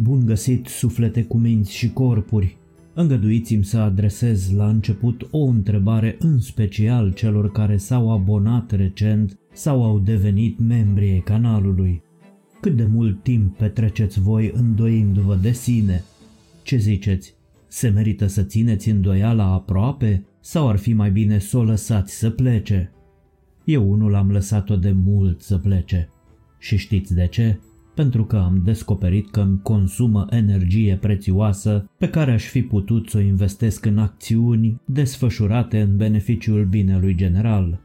[0.00, 2.56] Bun găsit, suflete cu minți și corpuri!
[2.94, 9.84] Îngăduiți-mi să adresez la început o întrebare în special celor care s-au abonat recent sau
[9.84, 12.02] au devenit membri ai canalului.
[12.60, 16.02] Cât de mult timp petreceți voi îndoindu-vă de sine?
[16.62, 17.34] Ce ziceți?
[17.68, 22.30] Se merită să țineți îndoiala aproape sau ar fi mai bine să o lăsați să
[22.30, 22.92] plece?
[23.64, 26.08] Eu unul am lăsat-o de mult să plece.
[26.58, 27.58] Și știți de ce?
[27.98, 33.16] Pentru că am descoperit că îmi consumă energie prețioasă pe care aș fi putut să
[33.16, 37.80] o investesc în acțiuni desfășurate în beneficiul binelui general.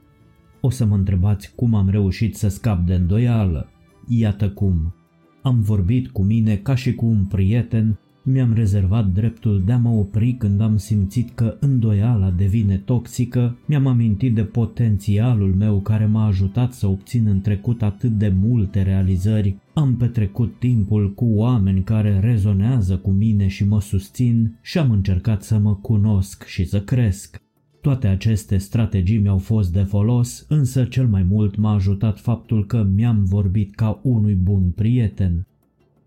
[0.62, 3.70] O să mă întrebați cum am reușit să scap de îndoială.
[4.08, 4.94] Iată cum.
[5.42, 9.90] Am vorbit cu mine ca și cu un prieten mi-am rezervat dreptul de a mă
[9.90, 16.26] opri când am simțit că îndoiala devine toxică, mi-am amintit de potențialul meu care m-a
[16.26, 22.20] ajutat să obțin în trecut atât de multe realizări, am petrecut timpul cu oameni care
[22.20, 27.42] rezonează cu mine și mă susțin și am încercat să mă cunosc și să cresc.
[27.82, 32.88] Toate aceste strategii mi-au fost de folos, însă cel mai mult m-a ajutat faptul că
[32.94, 35.48] mi-am vorbit ca unui bun prieten.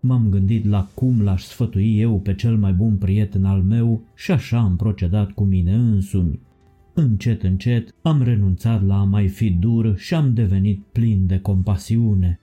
[0.07, 4.31] M-am gândit la cum l-aș sfătui eu pe cel mai bun prieten al meu și
[4.31, 6.39] așa am procedat cu mine însumi.
[6.93, 12.39] Încet, încet am renunțat la a mai fi dur și am devenit plin de compasiune.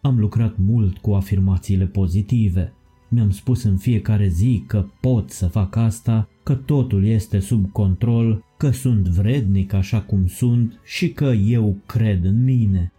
[0.00, 2.72] Am lucrat mult cu afirmațiile pozitive.
[3.08, 8.44] Mi-am spus în fiecare zi că pot să fac asta, că totul este sub control,
[8.56, 12.92] că sunt vrednic așa cum sunt și că eu cred în mine.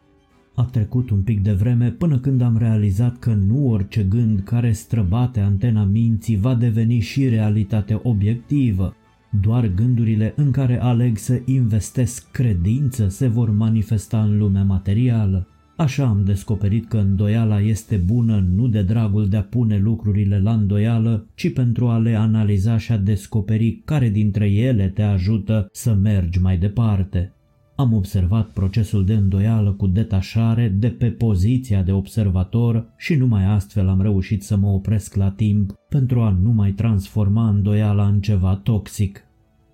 [0.59, 4.71] A trecut un pic de vreme până când am realizat că nu orice gând care
[4.71, 8.95] străbate antena minții va deveni și realitate obiectivă.
[9.41, 15.47] Doar gândurile în care aleg să investesc credință se vor manifesta în lumea materială.
[15.77, 20.51] Așa am descoperit că îndoiala este bună nu de dragul de a pune lucrurile la
[20.51, 25.93] îndoială, ci pentru a le analiza și a descoperi care dintre ele te ajută să
[25.93, 27.33] mergi mai departe.
[27.79, 33.87] Am observat procesul de îndoială cu detașare de pe poziția de observator și numai astfel
[33.87, 38.55] am reușit să mă opresc la timp pentru a nu mai transforma îndoiala în ceva
[38.55, 39.23] toxic.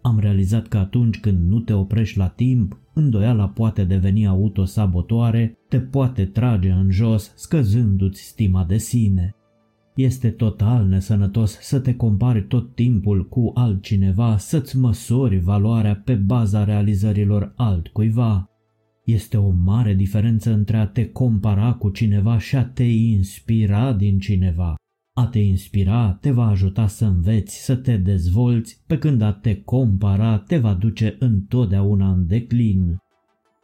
[0.02, 5.80] Am realizat că atunci când nu te oprești la timp, îndoiala poate deveni autosabotoare, te
[5.80, 9.36] poate trage în jos, scăzându-ți stima de sine.
[9.96, 16.64] Este total nesănătos să te compari tot timpul cu altcineva, să-ți măsori valoarea pe baza
[16.64, 18.50] realizărilor altcuiva.
[19.06, 24.20] Este o mare diferență între a te compara cu cineva și a te inspira din
[24.20, 24.76] cineva.
[25.14, 29.62] A te inspira te va ajuta să înveți, să te dezvolți, pe când a te
[29.62, 32.98] compara te va duce întotdeauna în declin.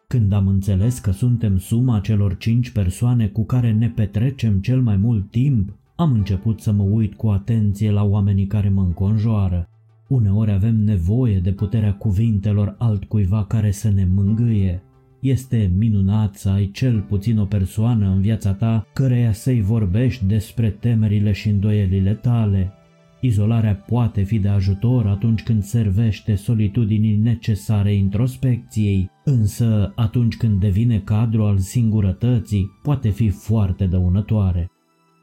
[0.08, 4.96] Când am înțeles că suntem suma celor cinci persoane cu care ne petrecem cel mai
[4.96, 9.70] mult timp, am început să mă uit cu atenție la oamenii care mă înconjoară.
[10.08, 14.84] Uneori avem nevoie de puterea cuvintelor altcuiva care să ne mângâie.
[15.20, 20.70] Este minunat să ai cel puțin o persoană în viața ta căreia să-i vorbești despre
[20.70, 22.72] temerile și îndoielile tale.
[23.20, 31.00] Izolarea poate fi de ajutor atunci când servește solitudinii necesare introspecției, însă atunci când devine
[31.00, 34.72] cadru al singurătății, poate fi foarte dăunătoare.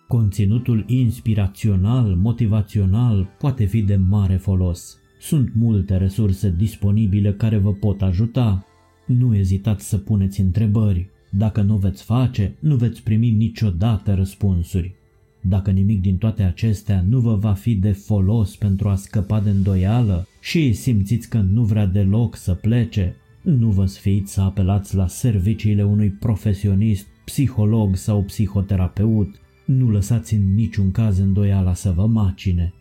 [0.09, 4.99] Conținutul inspirațional, motivațional poate fi de mare folos.
[5.21, 8.67] Sunt multe resurse disponibile care vă pot ajuta.
[9.07, 11.09] Nu ezitați să puneți întrebări.
[11.31, 14.95] Dacă nu veți face, nu veți primi niciodată răspunsuri.
[15.41, 19.51] Dacă nimic din toate acestea nu vă va fi de folos pentru a scăpa de
[19.51, 25.07] îndoială și simțiți că nu vrea deloc să plece, nu vă sfiți să apelați la
[25.07, 32.73] serviciile unui profesionist, psiholog sau psihoterapeut nu lăsați în niciun caz îndoiala să vă macine.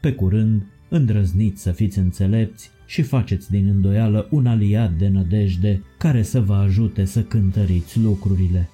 [0.00, 6.22] Pe curând, îndrăzniți să fiți înțelepți și faceți din îndoială un aliat de nădejde care
[6.22, 8.68] să vă ajute să cântăriți lucrurile.